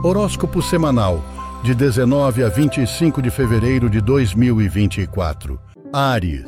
[0.00, 1.24] Horóscopo semanal
[1.64, 5.58] de 19 a 25 de fevereiro de 2024.
[5.92, 6.46] Áries.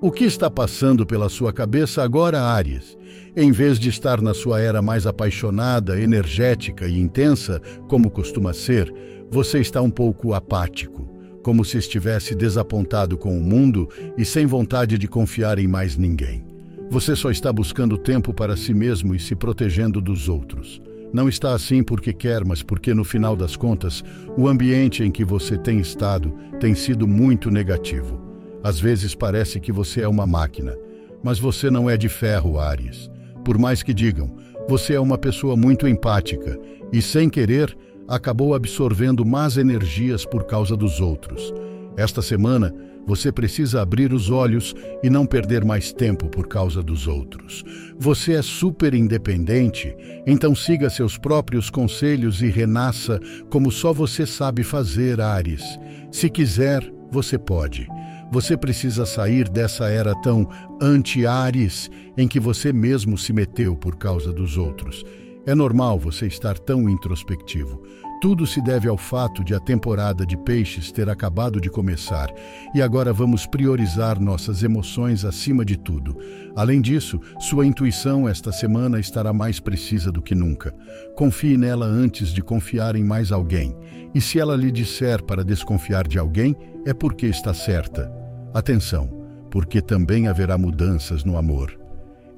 [0.00, 2.98] O que está passando pela sua cabeça agora, Áries?
[3.36, 8.92] Em vez de estar na sua era mais apaixonada, energética e intensa, como costuma ser,
[9.30, 11.08] você está um pouco apático,
[11.40, 16.44] como se estivesse desapontado com o mundo e sem vontade de confiar em mais ninguém.
[16.90, 20.82] Você só está buscando tempo para si mesmo e se protegendo dos outros.
[21.12, 24.04] Não está assim porque quer, mas porque no final das contas,
[24.36, 28.20] o ambiente em que você tem estado tem sido muito negativo.
[28.62, 30.76] Às vezes parece que você é uma máquina,
[31.22, 33.10] mas você não é de ferro, Ares.
[33.44, 34.36] Por mais que digam,
[34.68, 36.58] você é uma pessoa muito empática
[36.92, 41.54] e, sem querer, acabou absorvendo más energias por causa dos outros.
[41.98, 42.72] Esta semana,
[43.04, 47.64] você precisa abrir os olhos e não perder mais tempo por causa dos outros.
[47.98, 53.18] Você é super independente, então siga seus próprios conselhos e renasça
[53.50, 55.76] como só você sabe fazer, Ares.
[56.12, 57.88] Se quiser, você pode.
[58.30, 60.48] Você precisa sair dessa era tão
[60.80, 65.04] anti-Ares em que você mesmo se meteu por causa dos outros.
[65.44, 67.82] É normal você estar tão introspectivo.
[68.20, 72.28] Tudo se deve ao fato de a temporada de peixes ter acabado de começar
[72.74, 76.16] e agora vamos priorizar nossas emoções acima de tudo.
[76.56, 80.74] Além disso, sua intuição esta semana estará mais precisa do que nunca.
[81.14, 83.76] Confie nela antes de confiar em mais alguém.
[84.12, 88.12] E se ela lhe disser para desconfiar de alguém, é porque está certa.
[88.52, 89.08] Atenção,
[89.48, 91.78] porque também haverá mudanças no amor.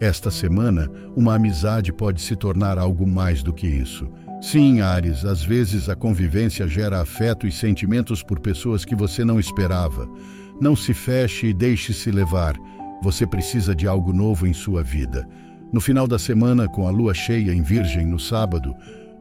[0.01, 4.11] Esta semana, uma amizade pode se tornar algo mais do que isso.
[4.41, 9.39] Sim, Ares, às vezes a convivência gera afeto e sentimentos por pessoas que você não
[9.39, 10.09] esperava.
[10.59, 12.57] Não se feche e deixe-se levar.
[13.03, 15.29] Você precisa de algo novo em sua vida.
[15.71, 18.75] No final da semana, com a lua cheia em Virgem no sábado,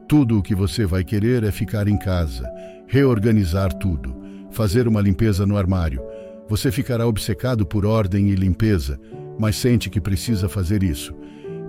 [0.08, 2.50] tudo o que você vai querer é ficar em casa,
[2.86, 4.16] reorganizar tudo,
[4.50, 6.00] fazer uma limpeza no armário.
[6.48, 8.98] Você ficará obcecado por ordem e limpeza,
[9.38, 11.14] mas sente que precisa fazer isso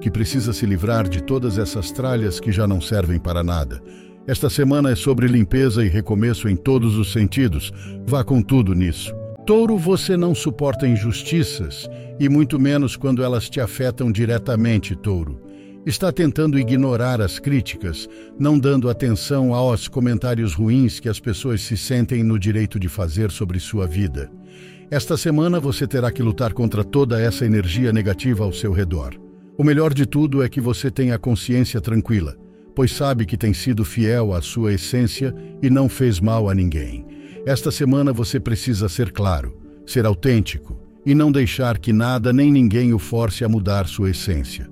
[0.01, 3.81] que precisa se livrar de todas essas tralhas que já não servem para nada.
[4.27, 7.71] Esta semana é sobre limpeza e recomeço em todos os sentidos.
[8.05, 9.13] Vá com tudo nisso.
[9.45, 11.89] Touro, você não suporta injustiças,
[12.19, 15.41] e muito menos quando elas te afetam diretamente, Touro.
[15.83, 18.07] Está tentando ignorar as críticas,
[18.39, 23.31] não dando atenção aos comentários ruins que as pessoas se sentem no direito de fazer
[23.31, 24.31] sobre sua vida.
[24.91, 29.30] Esta semana você terá que lutar contra toda essa energia negativa ao seu redor.
[29.57, 32.37] O melhor de tudo é que você tenha a consciência tranquila,
[32.73, 37.05] pois sabe que tem sido fiel à sua essência e não fez mal a ninguém.
[37.45, 42.93] Esta semana você precisa ser claro, ser autêntico e não deixar que nada nem ninguém
[42.93, 44.69] o force a mudar sua essência.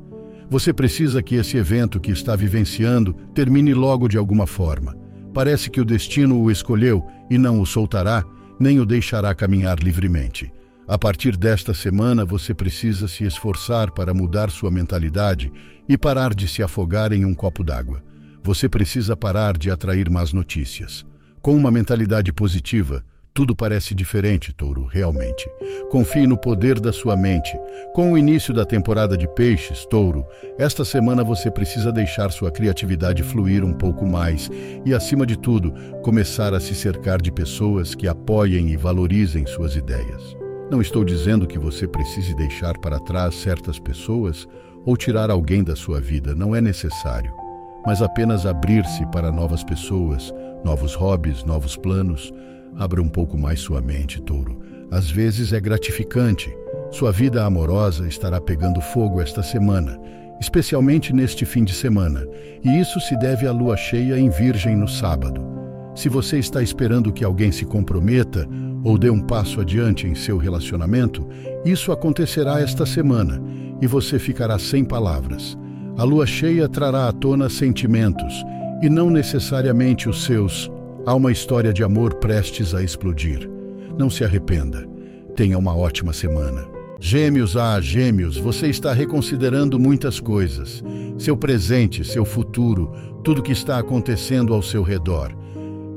[0.50, 4.96] Você precisa que esse evento que está vivenciando termine logo de alguma forma.
[5.34, 8.24] Parece que o destino o escolheu e não o soltará,
[8.60, 10.52] nem o deixará caminhar livremente.
[10.90, 15.54] A partir desta semana, você precisa se esforçar para mudar sua mentalidade
[15.88, 18.02] e parar de se afogar em um copo d'água.
[18.42, 21.06] Você precisa parar de atrair más notícias.
[21.44, 23.06] Com uma mentalidade positiva,
[23.36, 25.48] tudo parece diferente, touro, realmente.
[25.92, 27.56] Confie no poder da sua mente.
[27.94, 30.26] Com o início da temporada de peixes, touro,
[30.58, 34.50] esta semana você precisa deixar sua criatividade fluir um pouco mais
[34.84, 39.76] e, acima de tudo, começar a se cercar de pessoas que apoiem e valorizem suas
[39.76, 40.49] ideias.
[40.70, 44.48] Não estou dizendo que você precise deixar para trás certas pessoas
[44.86, 47.34] ou tirar alguém da sua vida, não é necessário.
[47.86, 50.32] Mas apenas abrir-se para novas pessoas,
[50.64, 52.32] novos hobbies, novos planos.
[52.78, 54.60] Abra um pouco mais sua mente, touro.
[54.92, 56.56] Às vezes é gratificante.
[56.92, 60.00] Sua vida amorosa estará pegando fogo esta semana,
[60.40, 62.28] especialmente neste fim de semana,
[62.64, 65.42] e isso se deve à lua cheia em Virgem no sábado.
[65.96, 68.48] Se você está esperando que alguém se comprometa,
[68.84, 71.28] ou dê um passo adiante em seu relacionamento,
[71.66, 73.42] isso acontecerá esta semana
[73.82, 75.58] e você ficará sem palavras.
[75.98, 78.34] A lua cheia trará à tona sentimentos
[78.82, 80.72] e não necessariamente os seus.
[81.06, 83.50] Há uma história de amor prestes a explodir.
[83.98, 84.88] Não se arrependa.
[85.36, 86.66] Tenha uma ótima semana.
[87.02, 90.84] Gêmeos, ah, gêmeos, você está reconsiderando muitas coisas.
[91.18, 92.92] Seu presente, seu futuro,
[93.24, 95.34] tudo que está acontecendo ao seu redor.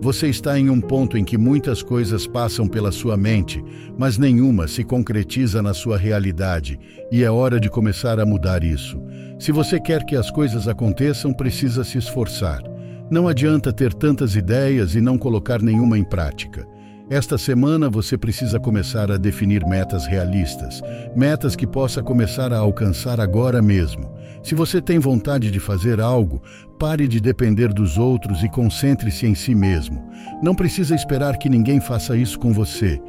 [0.03, 3.65] Você está em um ponto em que muitas coisas passam pela sua mente,
[3.97, 6.77] mas nenhuma se concretiza na sua realidade,
[7.13, 9.01] e é hora de começar a mudar isso.
[9.39, 12.65] Se você quer que as coisas aconteçam, precisa se esforçar.
[13.13, 16.67] Não adianta ter tantas ideias e não colocar nenhuma em prática.
[17.09, 20.83] Esta semana você precisa começar a definir metas realistas,
[21.15, 24.13] metas que possa começar a alcançar agora mesmo.
[24.43, 26.43] Se você tem vontade de fazer algo,
[26.79, 30.05] pare de depender dos outros e concentre-se em si mesmo.
[30.43, 33.01] Não precisa esperar que ninguém faça isso com você.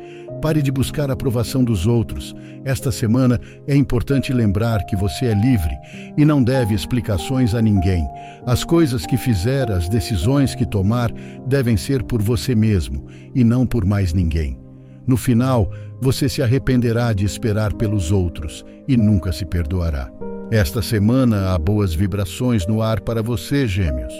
[0.43, 2.35] Pare de buscar a aprovação dos outros.
[2.63, 5.75] Esta semana é importante lembrar que você é livre
[6.15, 8.07] e não deve explicações a ninguém.
[8.45, 11.11] As coisas que fizer, as decisões que tomar,
[11.47, 14.59] devem ser por você mesmo e não por mais ninguém.
[15.07, 20.11] No final, você se arrependerá de esperar pelos outros e nunca se perdoará.
[20.51, 24.13] Esta semana há boas vibrações no ar para você, Gêmeos,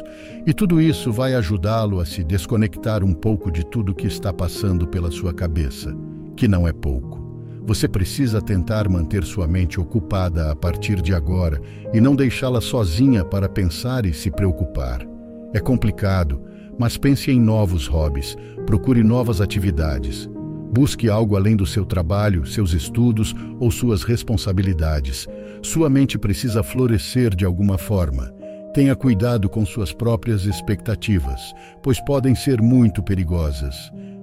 [0.48, 4.88] e tudo isso vai ajudá-lo a se desconectar um pouco de tudo que está passando
[4.88, 5.96] pela sua cabeça,
[6.36, 7.22] que não é pouco.
[7.66, 11.62] Você precisa tentar manter sua mente ocupada a partir de agora
[11.94, 15.08] e não deixá-la sozinha para pensar e se preocupar.
[15.54, 16.42] É complicado,
[16.78, 18.36] mas pense em novos hobbies,
[18.66, 20.30] procure novas atividades.
[20.74, 25.28] Busque algo além do seu trabalho, seus estudos ou suas responsabilidades.
[25.62, 28.34] Sua mente precisa florescer de alguma forma.
[28.74, 31.40] Tenha cuidado com suas próprias expectativas,
[31.84, 33.76] pois podem ser muito perigosas.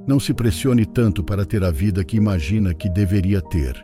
[0.09, 3.77] Não se pressione tanto para ter a vida que imagina que deveria ter.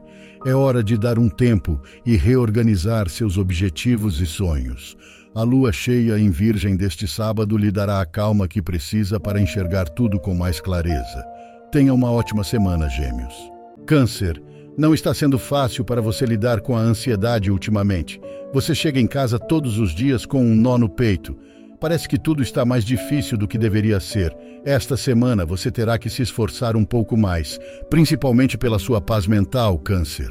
[0.45, 4.97] É hora de dar um tempo e reorganizar seus objetivos e sonhos.
[5.37, 9.89] A lua cheia em Virgem deste sábado lhe dará a calma que precisa para enxergar
[9.89, 11.36] tudo com mais clareza.
[11.77, 13.35] Tenha uma ótima semana, Gêmeos.
[13.87, 14.43] Câncer.
[14.79, 18.19] Não está sendo fácil para você lidar com a ansiedade ultimamente.
[18.51, 21.37] Você chega em casa todos os dias com um nó no peito.
[21.79, 24.35] Parece que tudo está mais difícil do que deveria ser.
[24.65, 29.79] Esta semana você terá que se esforçar um pouco mais, principalmente pela sua paz mental,
[29.79, 30.31] Câncer.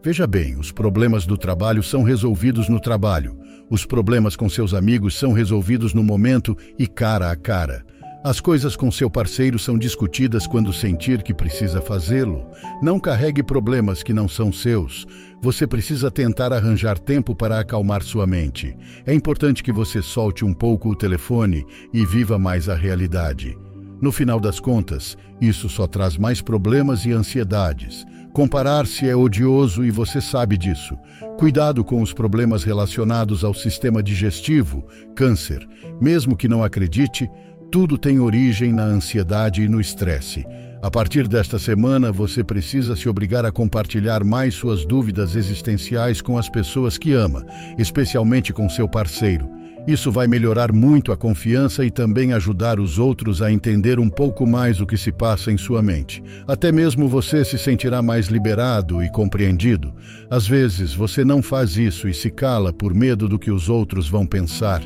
[0.00, 3.36] Veja bem, os problemas do trabalho são resolvidos no trabalho.
[3.68, 7.84] Os problemas com seus amigos são resolvidos no momento e cara a cara.
[8.24, 12.46] As coisas com seu parceiro são discutidas quando sentir que precisa fazê-lo.
[12.80, 15.06] Não carregue problemas que não são seus.
[15.42, 18.74] Você precisa tentar arranjar tempo para acalmar sua mente.
[19.04, 23.58] É importante que você solte um pouco o telefone e viva mais a realidade.
[24.00, 28.06] No final das contas, isso só traz mais problemas e ansiedades.
[28.32, 30.96] Comparar-se é odioso e você sabe disso.
[31.38, 34.82] Cuidado com os problemas relacionados ao sistema digestivo,
[35.14, 35.68] câncer.
[36.00, 37.30] Mesmo que não acredite,
[37.74, 40.46] tudo tem origem na ansiedade e no estresse.
[40.80, 46.38] A partir desta semana, você precisa se obrigar a compartilhar mais suas dúvidas existenciais com
[46.38, 47.44] as pessoas que ama,
[47.76, 49.50] especialmente com seu parceiro.
[49.88, 54.46] Isso vai melhorar muito a confiança e também ajudar os outros a entender um pouco
[54.46, 56.22] mais o que se passa em sua mente.
[56.46, 59.92] Até mesmo você se sentirá mais liberado e compreendido.
[60.30, 64.08] Às vezes, você não faz isso e se cala por medo do que os outros
[64.08, 64.80] vão pensar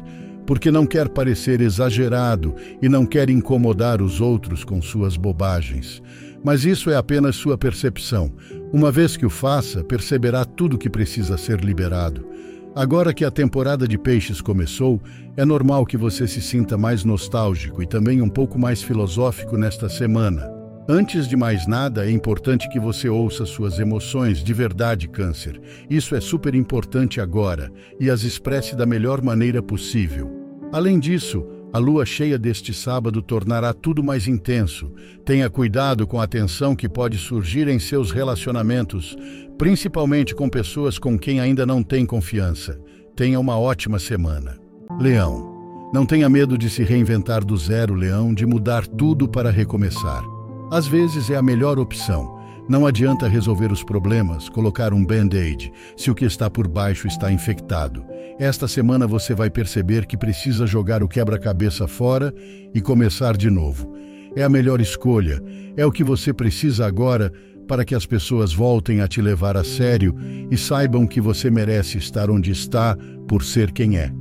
[0.49, 6.03] porque não quer parecer exagerado e não quer incomodar os outros com suas bobagens.
[6.43, 8.33] Mas isso é apenas sua percepção.
[8.73, 12.27] Uma vez que o faça, perceberá tudo que precisa ser liberado.
[12.75, 15.03] Agora que a temporada de peixes começou,
[15.37, 19.87] é normal que você se sinta mais nostálgico e também um pouco mais filosófico nesta
[19.87, 20.51] semana.
[20.89, 25.61] Antes de mais nada, é importante que você ouça suas emoções de verdade, Câncer.
[25.91, 30.38] Isso é super importante agora e as expresse da melhor maneira possível.
[30.71, 34.91] Além disso, a lua cheia deste sábado tornará tudo mais intenso.
[35.25, 39.17] Tenha cuidado com a tensão que pode surgir em seus relacionamentos,
[39.59, 42.79] principalmente com pessoas com quem ainda não tem confiança.
[43.17, 44.59] Tenha uma ótima semana.
[45.01, 45.57] Leão.
[45.93, 50.23] Não tenha medo de se reinventar do zero, Leão, de mudar tudo para recomeçar.
[50.71, 52.38] Às vezes é a melhor opção.
[52.69, 57.33] Não adianta resolver os problemas, colocar um band-aid, se o que está por baixo está
[57.33, 58.05] infectado.
[58.39, 62.33] Esta semana você vai perceber que precisa jogar o quebra-cabeça fora
[62.75, 63.95] e começar de novo.
[64.37, 65.43] É a melhor escolha,
[65.79, 67.33] é o que você precisa agora
[67.67, 70.15] para que as pessoas voltem a te levar a sério
[70.51, 72.95] e saibam que você merece estar onde está
[73.27, 74.13] por ser quem é.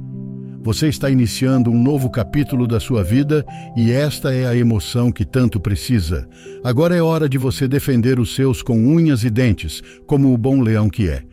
[0.67, 5.23] Você está iniciando um novo capítulo da sua vida e esta é a emoção que
[5.23, 6.27] tanto precisa.
[6.61, 10.59] Agora é hora de você defender os seus com unhas e dentes, como o bom
[10.59, 11.23] leão que é.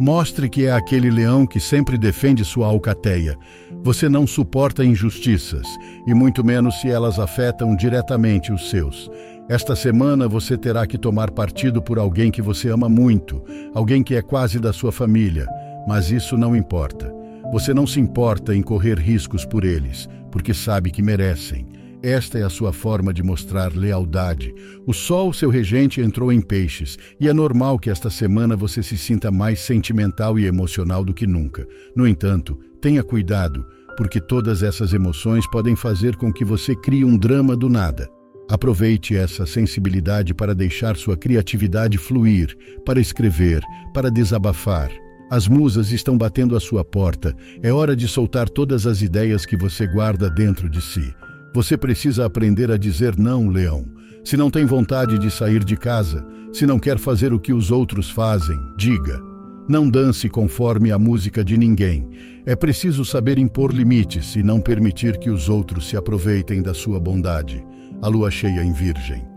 [0.00, 3.38] Mostre que é aquele leão que sempre defende sua alcateia.
[3.84, 5.68] Você não suporta injustiças,
[6.04, 9.08] e muito menos se elas afetam diretamente os seus.
[9.48, 13.40] Esta semana você terá que tomar partido por alguém que você ama muito,
[13.72, 15.46] alguém que é quase da sua família,
[15.86, 17.19] mas isso não importa.
[17.52, 21.66] Você não se importa em correr riscos por eles, porque sabe que merecem.
[22.02, 24.54] Esta é a sua forma de mostrar lealdade.
[24.86, 28.96] O Sol, seu regente, entrou em peixes, e é normal que esta semana você se
[28.96, 31.66] sinta mais sentimental e emocional do que nunca.
[31.94, 33.66] No entanto, tenha cuidado,
[33.96, 38.08] porque todas essas emoções podem fazer com que você crie um drama do nada.
[38.48, 43.60] Aproveite essa sensibilidade para deixar sua criatividade fluir, para escrever,
[43.92, 44.90] para desabafar.
[45.30, 47.36] As musas estão batendo à sua porta.
[47.62, 51.14] É hora de soltar todas as ideias que você guarda dentro de si.
[51.54, 53.84] Você precisa aprender a dizer não, leão.
[54.24, 57.70] Se não tem vontade de sair de casa, se não quer fazer o que os
[57.70, 59.22] outros fazem, diga.
[59.68, 62.08] Não dance conforme a música de ninguém.
[62.44, 66.98] É preciso saber impor limites e não permitir que os outros se aproveitem da sua
[66.98, 67.64] bondade.
[68.02, 69.29] A lua cheia em Virgem.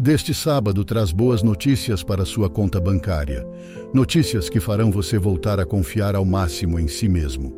[0.00, 3.46] Deste sábado traz boas notícias para sua conta bancária.
[3.92, 7.52] Notícias que farão você voltar a confiar ao máximo em si mesmo.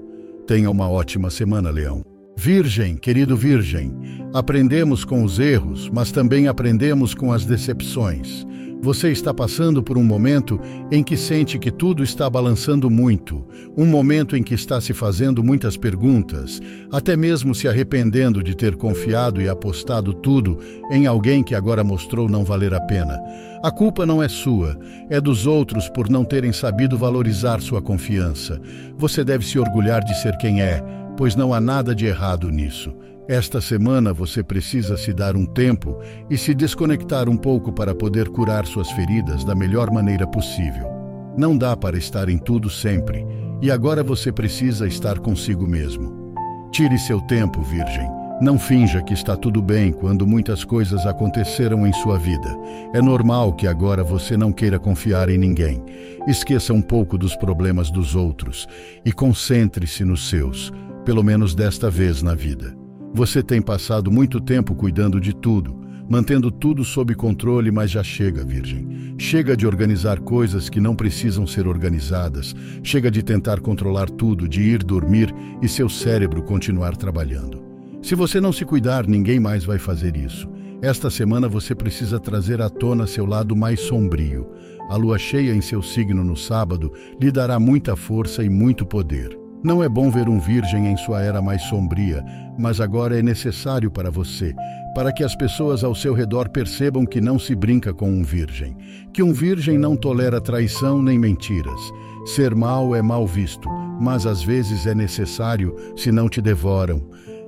[0.44, 2.02] Tenha uma ótima semana, Leão.
[2.36, 3.94] Virgem, querido Virgem,
[4.34, 8.44] aprendemos com os erros, mas também aprendemos com as decepções.
[8.84, 10.60] Você está passando por um momento
[10.90, 13.46] em que sente que tudo está balançando muito,
[13.76, 16.60] um momento em que está se fazendo muitas perguntas,
[16.90, 20.58] até mesmo se arrependendo de ter confiado e apostado tudo
[20.90, 23.22] em alguém que agora mostrou não valer a pena.
[23.62, 24.76] A culpa não é sua,
[25.08, 28.60] é dos outros por não terem sabido valorizar sua confiança.
[28.98, 30.82] Você deve se orgulhar de ser quem é,
[31.16, 32.92] pois não há nada de errado nisso.
[33.32, 35.98] Esta semana você precisa se dar um tempo
[36.28, 40.86] e se desconectar um pouco para poder curar suas feridas da melhor maneira possível.
[41.34, 43.26] Não dá para estar em tudo sempre,
[43.62, 46.34] e agora você precisa estar consigo mesmo.
[46.72, 48.06] Tire seu tempo, Virgem.
[48.38, 52.54] Não finja que está tudo bem quando muitas coisas aconteceram em sua vida.
[52.92, 55.82] É normal que agora você não queira confiar em ninguém.
[56.28, 58.68] Esqueça um pouco dos problemas dos outros
[59.06, 60.70] e concentre-se nos seus,
[61.02, 62.81] pelo menos desta vez na vida.
[63.14, 65.78] Você tem passado muito tempo cuidando de tudo,
[66.08, 69.14] mantendo tudo sob controle, mas já chega, Virgem.
[69.18, 72.54] Chega de organizar coisas que não precisam ser organizadas.
[72.82, 77.62] Chega de tentar controlar tudo, de ir dormir e seu cérebro continuar trabalhando.
[78.02, 80.48] Se você não se cuidar, ninguém mais vai fazer isso.
[80.80, 84.48] Esta semana você precisa trazer à tona seu lado mais sombrio.
[84.88, 86.90] A lua cheia em seu signo no sábado
[87.20, 89.41] lhe dará muita força e muito poder.
[89.64, 92.24] Não é bom ver um virgem em sua era mais sombria,
[92.58, 94.52] mas agora é necessário para você,
[94.92, 98.76] para que as pessoas ao seu redor percebam que não se brinca com um virgem,
[99.12, 101.80] que um virgem não tolera traição nem mentiras.
[102.26, 103.68] Ser mal é mal visto,
[104.00, 107.00] mas às vezes é necessário, se não te devoram.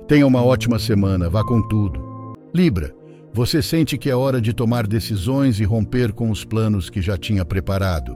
[0.07, 2.33] Tenha uma ótima semana, vá com tudo.
[2.53, 2.95] Libra,
[3.33, 7.17] você sente que é hora de tomar decisões e romper com os planos que já
[7.17, 8.15] tinha preparado.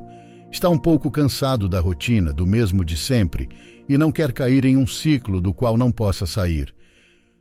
[0.52, 3.48] Está um pouco cansado da rotina, do mesmo de sempre
[3.88, 6.74] e não quer cair em um ciclo do qual não possa sair.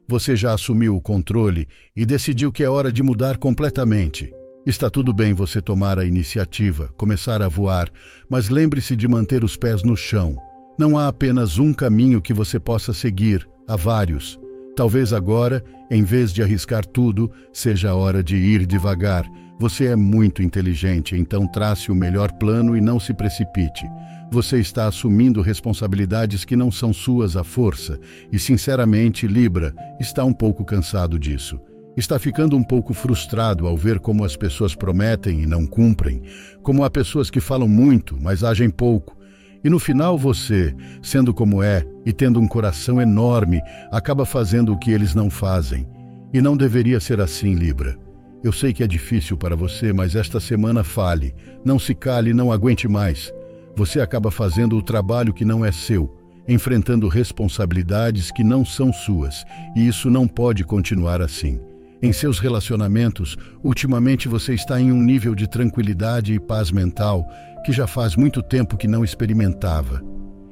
[0.09, 4.33] Você já assumiu o controle e decidiu que é hora de mudar completamente.
[4.65, 7.91] Está tudo bem você tomar a iniciativa, começar a voar,
[8.29, 10.37] mas lembre-se de manter os pés no chão.
[10.79, 14.39] Não há apenas um caminho que você possa seguir, há vários.
[14.75, 19.27] Talvez agora, em vez de arriscar tudo, seja a hora de ir devagar.
[19.61, 23.85] Você é muito inteligente, então trace o melhor plano e não se precipite.
[24.31, 27.99] Você está assumindo responsabilidades que não são suas à força
[28.31, 31.59] e, sinceramente, Libra está um pouco cansado disso.
[31.97, 36.23] Está ficando um pouco frustrado ao ver como as pessoas prometem e não cumprem,
[36.63, 39.19] como há pessoas que falam muito, mas agem pouco.
[39.65, 40.73] E no final você,
[41.03, 43.61] sendo como é e tendo um coração enorme,
[43.91, 45.89] acaba fazendo o que eles não fazem.
[46.33, 48.08] E não deveria ser assim, Libra.
[48.43, 51.35] Eu sei que é difícil para você, mas esta semana fale.
[51.65, 53.33] Não se cale, não aguente mais
[53.79, 56.13] você acaba fazendo o trabalho que não é seu,
[56.49, 59.45] enfrentando responsabilidades que não são suas,
[59.77, 61.61] e isso não pode continuar assim.
[62.03, 67.25] Em seus relacionamentos, ultimamente você está em um nível de tranquilidade e paz mental
[67.65, 70.03] que já faz muito tempo que não experimentava.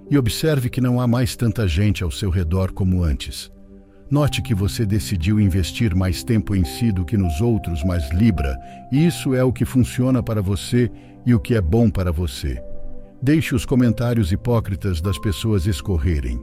[0.09, 3.51] E observe que não há mais tanta gente ao seu redor como antes.
[4.09, 8.57] Note que você decidiu investir mais tempo em si do que nos outros, mas Libra,
[8.93, 10.89] isso é o que funciona para você
[11.27, 12.63] e o que é bom para você.
[13.21, 16.41] Deixe os comentários hipócritas das pessoas escorrerem.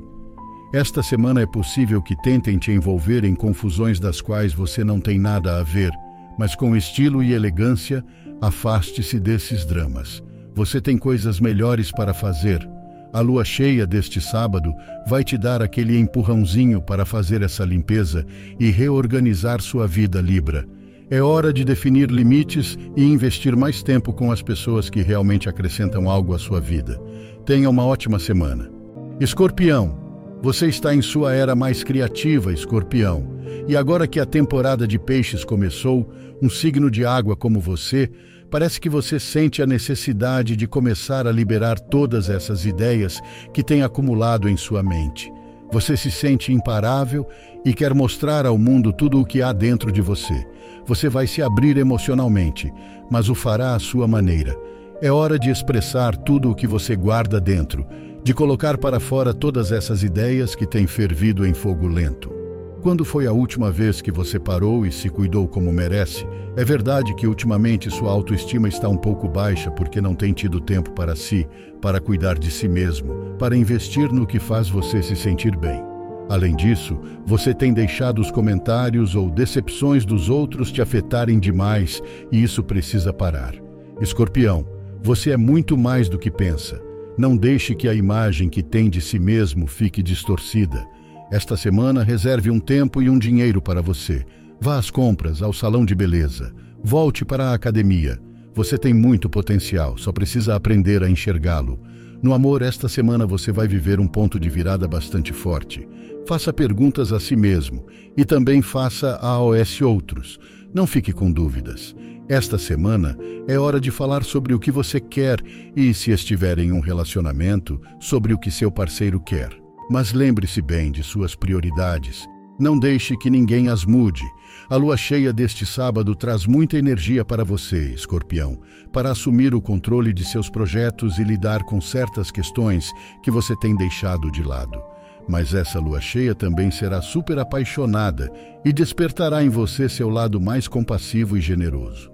[0.73, 5.17] Esta semana é possível que tentem te envolver em confusões das quais você não tem
[5.17, 5.91] nada a ver,
[6.37, 8.03] mas com estilo e elegância,
[8.41, 10.21] afaste-se desses dramas.
[10.53, 12.72] Você tem coisas melhores para fazer.
[13.13, 14.73] A lua cheia deste sábado
[15.07, 18.25] vai te dar aquele empurrãozinho para fazer essa limpeza
[18.59, 20.65] e reorganizar sua vida, Libra.
[21.11, 26.09] É hora de definir limites e investir mais tempo com as pessoas que realmente acrescentam
[26.09, 26.99] algo à sua vida.
[27.45, 28.71] Tenha uma ótima semana.
[29.19, 29.95] Escorpião,
[30.41, 33.29] você está em sua era mais criativa, Escorpião.
[33.67, 36.09] E agora que a temporada de peixes começou,
[36.41, 38.09] um signo de água como você,
[38.53, 43.19] parece que você sente a necessidade de começar a liberar todas essas ideias
[43.51, 45.33] que tem acumulado em sua mente.
[45.71, 47.27] Você se sente imparável
[47.65, 50.45] e quer mostrar ao mundo tudo o que há dentro de você.
[50.85, 52.71] Você vai se abrir emocionalmente,
[53.09, 54.55] mas o fará à sua maneira.
[55.01, 57.87] É hora de expressar tudo o que você guarda dentro,
[58.23, 62.42] de colocar para fora todas essas ideias que têm fervido em fogo lento.
[62.83, 66.27] Quando foi a última vez que você parou e se cuidou como merece?
[66.57, 70.91] É verdade que ultimamente sua autoestima está um pouco baixa porque não tem tido tempo
[70.91, 71.47] para si,
[71.81, 75.81] para cuidar de si mesmo, para investir no que faz você se sentir bem.
[76.27, 82.43] Além disso, você tem deixado os comentários ou decepções dos outros te afetarem demais e
[82.43, 83.55] isso precisa parar.
[84.01, 84.67] Escorpião,
[85.01, 86.81] você é muito mais do que pensa.
[87.17, 90.85] Não deixe que a imagem que tem de si mesmo fique distorcida.
[91.33, 94.23] Esta semana, reserve um tempo e um dinheiro para você.
[94.61, 96.53] Vá às compras, ao salão de beleza.
[96.83, 98.21] Volte para a academia.
[98.53, 101.79] Você tem muito potencial, só precisa aprender a enxergá-lo.
[102.21, 105.87] No amor, esta semana você vai viver um ponto de virada bastante forte.
[106.27, 107.83] Faça perguntas a si mesmo
[108.15, 110.39] e também faça a AOS outros.
[110.71, 111.95] Não fique com dúvidas.
[112.29, 115.41] Esta semana é hora de falar sobre o que você quer
[115.75, 119.62] e, se estiver em um relacionamento, sobre o que seu parceiro quer.
[119.89, 122.27] Mas lembre-se bem de suas prioridades.
[122.59, 124.23] Não deixe que ninguém as mude.
[124.69, 128.59] A lua cheia deste sábado traz muita energia para você, escorpião,
[128.91, 132.91] para assumir o controle de seus projetos e lidar com certas questões
[133.23, 134.81] que você tem deixado de lado.
[135.27, 138.31] Mas essa lua cheia também será super apaixonada
[138.63, 142.11] e despertará em você seu lado mais compassivo e generoso.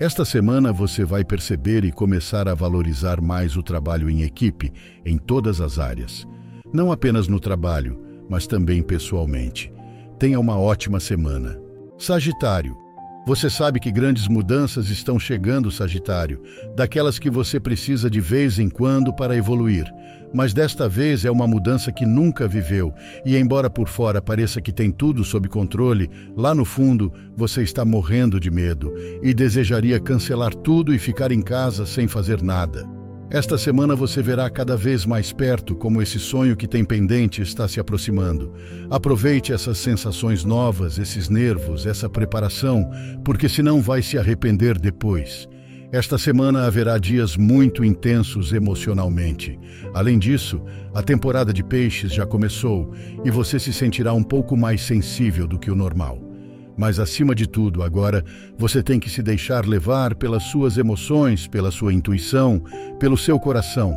[0.00, 4.72] Esta semana você vai perceber e começar a valorizar mais o trabalho em equipe,
[5.04, 6.26] em todas as áreas
[6.72, 7.98] não apenas no trabalho,
[8.28, 9.72] mas também pessoalmente.
[10.18, 11.60] Tenha uma ótima semana.
[11.98, 12.76] Sagitário.
[13.24, 16.42] Você sabe que grandes mudanças estão chegando, Sagitário,
[16.74, 19.86] daquelas que você precisa de vez em quando para evoluir.
[20.34, 22.92] Mas desta vez é uma mudança que nunca viveu,
[23.24, 27.84] e embora por fora pareça que tem tudo sob controle, lá no fundo você está
[27.84, 33.01] morrendo de medo e desejaria cancelar tudo e ficar em casa sem fazer nada.
[33.32, 37.66] Esta semana você verá cada vez mais perto como esse sonho que tem pendente está
[37.66, 38.52] se aproximando.
[38.90, 42.90] Aproveite essas sensações novas, esses nervos, essa preparação,
[43.24, 45.48] porque senão vai se arrepender depois.
[45.90, 49.58] Esta semana haverá dias muito intensos emocionalmente.
[49.94, 50.60] Além disso,
[50.94, 52.92] a temporada de peixes já começou
[53.24, 56.31] e você se sentirá um pouco mais sensível do que o normal.
[56.76, 58.24] Mas acima de tudo, agora,
[58.56, 62.62] você tem que se deixar levar pelas suas emoções, pela sua intuição,
[62.98, 63.96] pelo seu coração.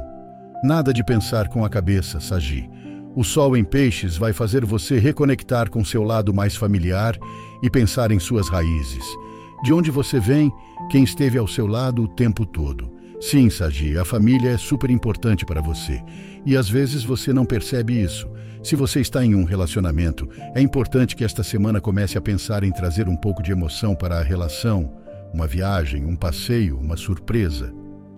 [0.64, 2.70] Nada de pensar com a cabeça, Sagi.
[3.16, 7.18] O sol em peixes vai fazer você reconectar com seu lado mais familiar
[7.64, 9.06] e pensar em suas raízes.
[9.64, 10.52] De onde você vem,
[10.92, 12.92] quem esteve ao seu lado o tempo todo.
[13.22, 16.04] Sim, Sagi, a família é super importante para você.
[16.46, 18.28] E às vezes você não percebe isso.
[18.66, 22.72] Se você está em um relacionamento, é importante que esta semana comece a pensar em
[22.72, 24.92] trazer um pouco de emoção para a relação,
[25.32, 27.72] uma viagem, um passeio, uma surpresa.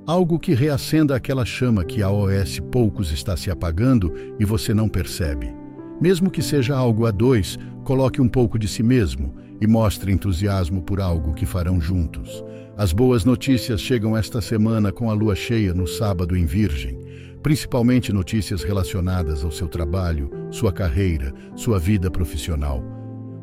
[0.05, 4.87] Algo que reacenda aquela chama que a OS poucos está se apagando e você não
[4.87, 5.53] percebe.
[5.99, 10.81] Mesmo que seja algo a dois, coloque um pouco de si mesmo e mostre entusiasmo
[10.81, 12.41] por algo que farão juntos.
[12.77, 17.05] As boas notícias chegam esta semana com a lua cheia no sábado em Virgem
[17.47, 22.83] principalmente notícias relacionadas ao seu trabalho, sua carreira, sua vida profissional.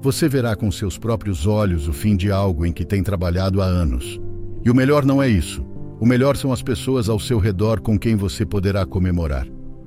[0.02, 3.64] Você verá com seus próprios olhos o fim de algo em que tem trabalhado há
[3.64, 4.20] anos.
[4.62, 5.64] E o melhor não é isso.
[5.98, 9.46] O melhor são as pessoas ao seu redor com quem você poderá comemorar.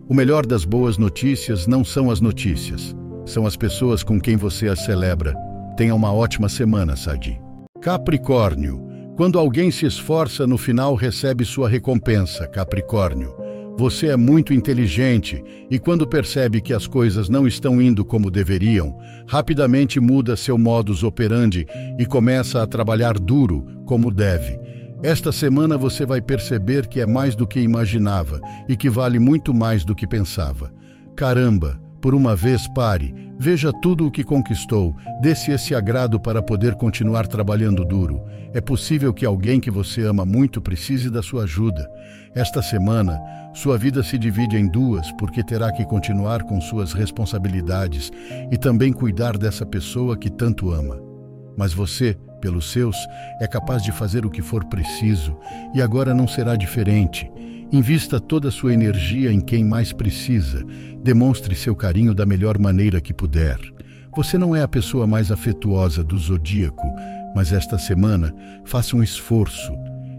[0.10, 4.68] O melhor das boas notícias não são as notícias, são as pessoas com quem você
[4.68, 5.36] as celebra.
[5.78, 7.40] Tenha uma ótima semana, Sadi.
[7.80, 8.82] Capricórnio.
[9.16, 13.46] Quando alguém se esforça, no final recebe sua recompensa, Capricórnio.
[13.78, 18.98] Você é muito inteligente e, quando percebe que as coisas não estão indo como deveriam,
[19.28, 21.68] rapidamente muda seu modus operandi
[22.00, 24.60] e começa a trabalhar duro, como deve.
[25.04, 29.54] Esta semana você vai perceber que é mais do que imaginava e que vale muito
[29.54, 30.74] mais do que pensava.
[31.16, 31.87] Caramba!
[32.08, 37.28] Por uma vez, pare, veja tudo o que conquistou, dê-se esse agrado para poder continuar
[37.28, 38.24] trabalhando duro.
[38.54, 41.86] É possível que alguém que você ama muito precise da sua ajuda.
[42.34, 43.20] Esta semana,
[43.54, 48.10] sua vida se divide em duas, porque terá que continuar com suas responsabilidades
[48.50, 50.98] e também cuidar dessa pessoa que tanto ama.
[51.58, 52.96] Mas você, pelos seus,
[53.42, 55.38] é capaz de fazer o que for preciso
[55.76, 57.30] e agora não será diferente.
[57.72, 60.66] Invista toda a sua energia em quem mais precisa.
[61.04, 63.60] Demonstre seu carinho da melhor maneira que puder.
[64.16, 66.88] Você não é a pessoa mais afetuosa do zodíaco,
[67.36, 69.74] mas esta semana faça um esforço.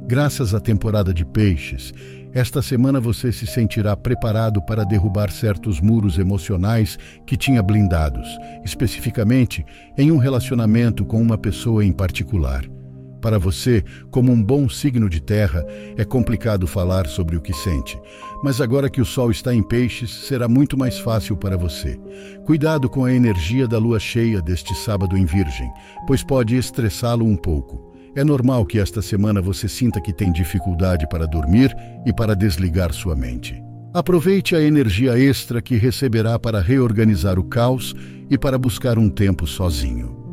[0.07, 1.93] Graças à temporada de peixes,
[2.35, 8.29] esta semana você se sentirá preparado para derrubar certos muros emocionais que tinha blindados,
[8.63, 9.65] especificamente
[9.97, 12.63] em um relacionamento com uma pessoa em particular.
[13.21, 15.65] Para você, como um bom signo de terra,
[15.97, 17.99] é complicado falar sobre o que sente,
[18.45, 21.99] mas agora que o Sol está em Peixes, será muito mais fácil para você.
[22.45, 25.69] Cuidado com a energia da lua cheia deste sábado em Virgem,
[26.07, 27.93] pois pode estressá-lo um pouco.
[28.15, 31.75] É normal que esta semana você sinta que tem dificuldade para dormir
[32.07, 33.61] e para desligar sua mente.
[33.93, 37.95] Aproveite a energia extra que receberá para reorganizar o caos
[38.31, 40.28] e para buscar um tempo sozinho.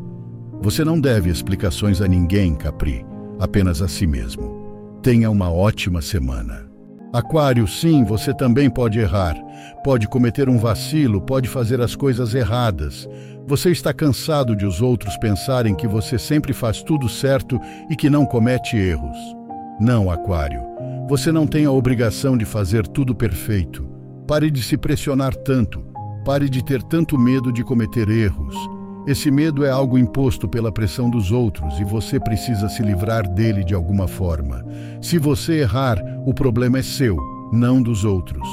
[0.62, 3.06] Você não deve explicações a ninguém, Capri,
[3.40, 5.00] apenas a si mesmo.
[5.02, 6.66] Tenha uma ótima semana.
[7.14, 9.36] Aquário, sim, você também pode errar.
[9.84, 13.08] Pode cometer um vacilo, pode fazer as coisas erradas.
[13.48, 18.10] Você está cansado de os outros pensarem que você sempre faz tudo certo e que
[18.10, 19.18] não comete erros.
[19.80, 20.62] Não, Aquário.
[21.08, 23.88] Você não tem a obrigação de fazer tudo perfeito.
[24.28, 25.86] Pare de se pressionar tanto.
[26.26, 28.56] Pare de ter tanto medo de cometer erros.
[29.08, 33.64] Esse medo é algo imposto pela pressão dos outros e você precisa se livrar dele
[33.64, 34.66] de alguma forma.
[35.00, 37.16] Se você errar, o problema é seu,
[37.54, 38.48] não dos outros.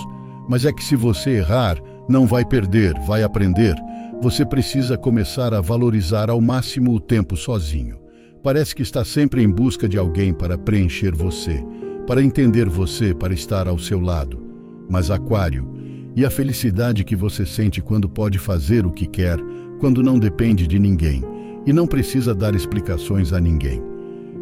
[0.46, 3.74] Mas é que se você errar, não vai perder, vai aprender.
[4.20, 7.98] Você precisa começar a valorizar ao máximo o tempo sozinho.
[8.42, 11.64] Parece que está sempre em busca de alguém para preencher você,
[12.06, 14.38] para entender você, para estar ao seu lado.
[14.90, 15.72] Mas, Aquário,
[16.14, 19.38] e a felicidade que você sente quando pode fazer o que quer,
[19.82, 21.24] quando não depende de ninguém
[21.66, 23.82] e não precisa dar explicações a ninguém.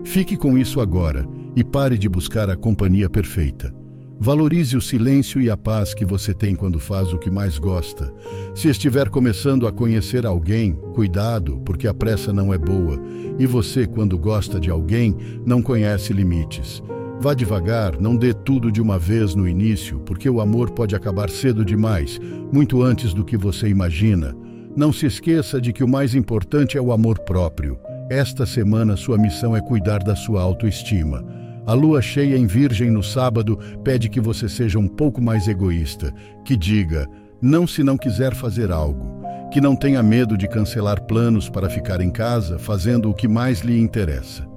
[0.04, 1.26] Fique com isso agora
[1.56, 3.74] e pare de buscar a companhia perfeita.
[4.18, 8.12] Valorize o silêncio e a paz que você tem quando faz o que mais gosta.
[8.54, 13.00] Se estiver começando a conhecer alguém, cuidado, porque a pressa não é boa.
[13.38, 16.82] E você, quando gosta de alguém, não conhece limites.
[17.18, 21.30] Vá devagar, não dê tudo de uma vez no início, porque o amor pode acabar
[21.30, 22.20] cedo demais,
[22.52, 24.36] muito antes do que você imagina.
[24.76, 27.76] Não se esqueça de que o mais importante é o amor próprio.
[28.08, 31.24] Esta semana sua missão é cuidar da sua autoestima.
[31.66, 36.14] A lua cheia em Virgem no sábado pede que você seja um pouco mais egoísta,
[36.44, 37.08] que diga
[37.42, 42.00] não se não quiser fazer algo, que não tenha medo de cancelar planos para ficar
[42.00, 44.48] em casa fazendo o que mais lhe interessa.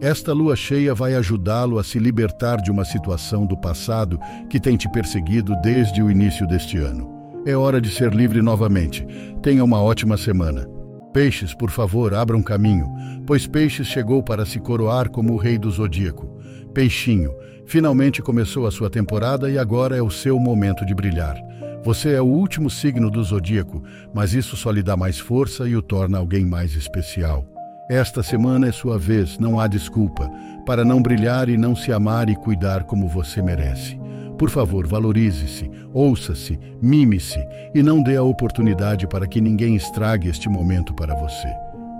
[0.00, 4.76] Esta lua cheia vai ajudá-lo a se libertar de uma situação do passado que tem
[4.76, 7.17] te perseguido desde o início deste ano.
[7.46, 9.06] É hora de ser livre novamente.
[9.42, 10.68] Tenha uma ótima semana.
[11.12, 12.86] Peixes, por favor, abram caminho,
[13.26, 16.38] pois Peixes chegou para se coroar como o rei do zodíaco.
[16.74, 17.32] Peixinho,
[17.66, 21.36] finalmente começou a sua temporada e agora é o seu momento de brilhar.
[21.82, 25.74] Você é o último signo do zodíaco, mas isso só lhe dá mais força e
[25.74, 27.46] o torna alguém mais especial.
[27.88, 30.30] Esta semana é sua vez, não há desculpa,
[30.66, 33.98] para não brilhar e não se amar e cuidar como você merece.
[34.38, 40.48] Por favor, valorize-se, ouça-se, mime-se e não dê a oportunidade para que ninguém estrague este
[40.48, 41.48] momento para você.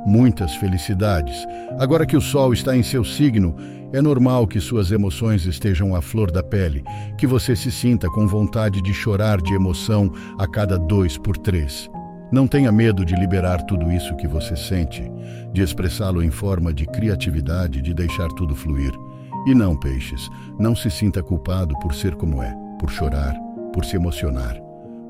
[0.06, 1.44] Muitas felicidades.
[1.80, 3.56] Agora que o sol está em seu signo,
[3.92, 6.84] é normal que suas emoções estejam à flor da pele,
[7.18, 11.90] que você se sinta com vontade de chorar de emoção a cada dois por três.
[12.30, 15.02] Não tenha medo de liberar tudo isso que você sente,
[15.52, 18.92] de expressá-lo em forma de criatividade, de deixar tudo fluir.
[19.48, 23.34] E não, peixes, não se sinta culpado por ser como é, por chorar,
[23.72, 24.60] por se emocionar.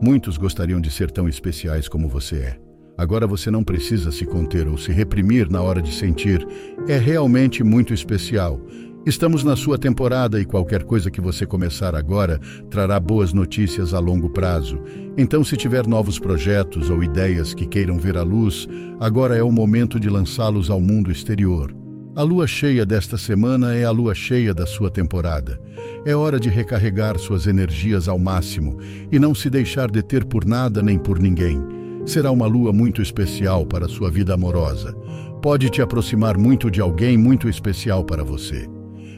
[0.01, 2.61] Muitos gostariam de ser tão especiais como você é.
[2.97, 6.47] Agora você não precisa se conter ou se reprimir na hora de sentir.
[6.87, 8.61] É realmente muito especial.
[9.05, 12.39] Estamos na sua temporada e qualquer coisa que você começar agora
[12.71, 14.81] trará boas notícias a longo prazo.
[15.17, 18.69] Então, se tiver novos projetos ou ideias que queiram ver à luz,
[19.01, 21.78] agora é o momento de lançá-los ao mundo exterior.
[22.19, 25.61] A lua cheia desta semana é a lua cheia da sua temporada.
[26.05, 28.77] É hora de recarregar suas energias ao máximo
[29.13, 31.63] e não se deixar deter por nada nem por ninguém.
[32.05, 34.93] Será uma lua muito especial para sua vida amorosa.
[35.41, 38.69] Pode te aproximar muito de alguém muito especial para você.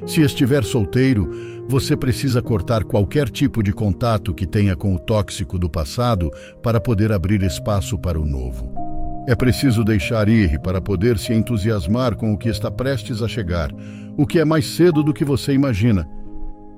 [0.06, 1.30] Se estiver solteiro,
[1.66, 6.30] você precisa cortar qualquer tipo de contato que tenha com o tóxico do passado
[6.62, 8.89] para poder abrir espaço para o novo.
[9.26, 13.70] É preciso deixar ir para poder se entusiasmar com o que está prestes a chegar,
[14.16, 16.08] o que é mais cedo do que você imagina.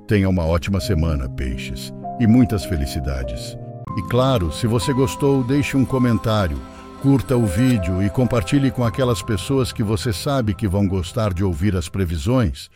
[0.08, 3.56] Tenha uma ótima semana, peixes, e muitas felicidades.
[3.96, 6.60] E claro, se você gostou, deixe um comentário,
[7.00, 11.44] curta o vídeo e compartilhe com aquelas pessoas que você sabe que vão gostar de
[11.44, 12.68] ouvir as previsões